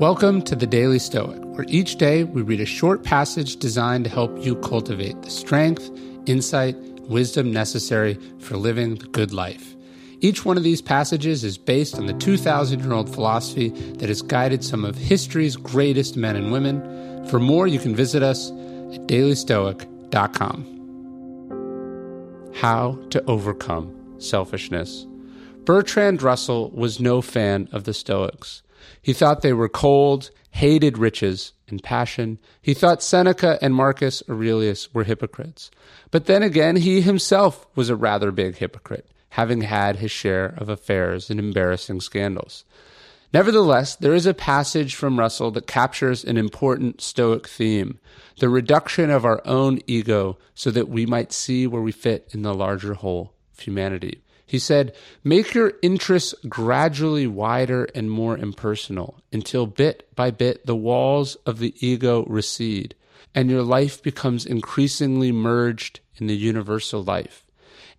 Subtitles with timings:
[0.00, 4.10] Welcome to the Daily Stoic, where each day we read a short passage designed to
[4.10, 5.90] help you cultivate the strength,
[6.24, 9.76] insight, wisdom necessary for living the good life.
[10.20, 13.68] Each one of these passages is based on the 2,000 year old philosophy
[13.98, 17.28] that has guided some of history's greatest men and women.
[17.28, 18.48] For more, you can visit us
[18.94, 20.64] at dailystoic.com.
[22.54, 25.06] How to overcome selfishness.
[25.66, 28.62] Bertrand Russell was no fan of the Stoics.
[29.02, 32.38] He thought they were cold, hated riches and passion.
[32.60, 35.70] He thought Seneca and Marcus Aurelius were hypocrites.
[36.10, 40.68] But then again, he himself was a rather big hypocrite, having had his share of
[40.68, 42.64] affairs and embarrassing scandals.
[43.32, 47.98] Nevertheless, there is a passage from Russell that captures an important Stoic theme
[48.38, 52.40] the reduction of our own ego so that we might see where we fit in
[52.40, 54.22] the larger whole of humanity.
[54.50, 60.74] He said, Make your interests gradually wider and more impersonal until bit by bit the
[60.74, 62.96] walls of the ego recede
[63.32, 67.44] and your life becomes increasingly merged in the universal life.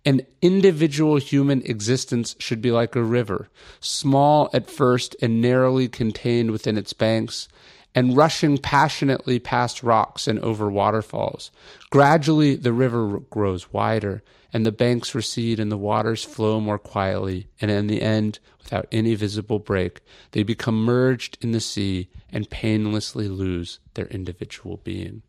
[0.04, 3.48] An individual human existence should be like a river,
[3.80, 7.48] small at first and narrowly contained within its banks,
[7.94, 11.50] and rushing passionately past rocks and over waterfalls.
[11.90, 17.48] Gradually, the river grows wider, and the banks recede, and the waters flow more quietly,
[17.60, 20.00] and in the end, without any visible break,
[20.32, 25.22] they become merged in the sea and painlessly lose their individual being.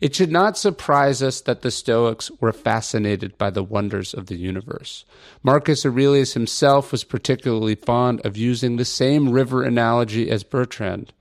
[0.00, 4.34] It should not surprise us that the Stoics were fascinated by the wonders of the
[4.34, 5.04] universe.
[5.44, 11.12] Marcus Aurelius himself was particularly fond of using the same river analogy as Bertrand.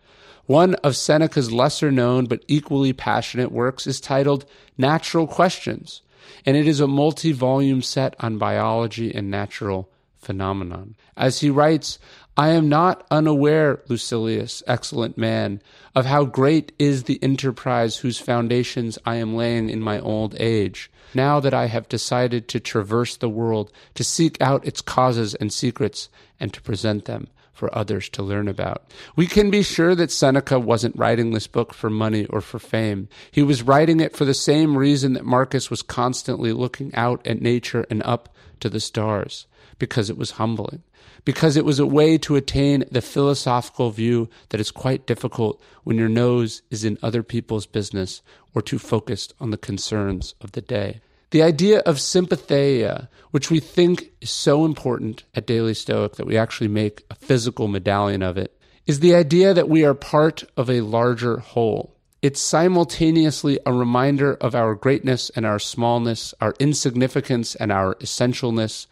[0.46, 4.46] One of Seneca's lesser known but equally passionate works is titled
[4.78, 6.02] Natural Questions,
[6.46, 10.96] and it is a multi volume set on biology and natural phenomenon.
[11.16, 12.00] As he writes,
[12.38, 15.62] I am not unaware, Lucilius, excellent man,
[15.94, 20.90] of how great is the enterprise whose foundations I am laying in my old age,
[21.14, 25.52] now that I have decided to traverse the world, to seek out its causes and
[25.52, 28.84] secrets, and to present them for others to learn about.
[29.16, 33.08] We can be sure that Seneca wasn't writing this book for money or for fame.
[33.32, 37.42] He was writing it for the same reason that Marcus was constantly looking out at
[37.42, 39.48] nature and up to the stars,
[39.80, 40.84] because it was humbling,
[41.26, 45.98] because it was a way to attain the philosophical view that is quite difficult when
[45.98, 48.22] your nose is in other people's business
[48.54, 51.02] or too focused on the concerns of the day.
[51.32, 56.38] The idea of sympatheia, which we think is so important at Daily Stoic that we
[56.38, 60.70] actually make a physical medallion of it, is the idea that we are part of
[60.70, 61.96] a larger whole.
[62.22, 68.88] It's simultaneously a reminder of our greatness and our smallness, our insignificance and our essentialness.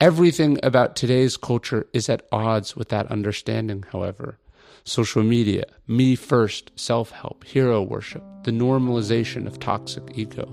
[0.00, 4.38] Everything about today's culture is at odds with that understanding, however.
[4.84, 10.48] Social media, me first, self help, hero worship, the normalization of toxic ego.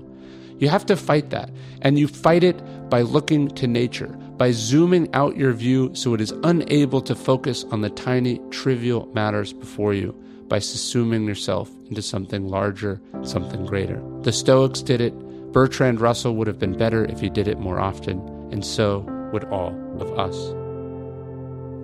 [0.60, 1.50] You have to fight that.
[1.82, 6.20] And you fight it by looking to nature, by zooming out your view so it
[6.20, 10.12] is unable to focus on the tiny, trivial matters before you,
[10.48, 14.02] by subsuming yourself into something larger, something greater.
[14.20, 15.14] The Stoics did it.
[15.52, 18.20] Bertrand Russell would have been better if he did it more often,
[18.52, 19.00] and so
[19.32, 20.69] would all of us.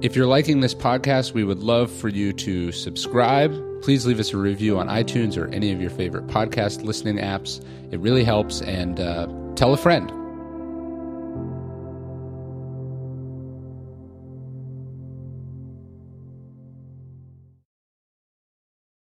[0.06, 3.52] If you're liking this podcast, we would love for you to subscribe.
[3.82, 7.60] Please leave us a review on iTunes or any of your favorite podcast listening apps.
[7.90, 10.08] It really helps, and uh, tell a friend.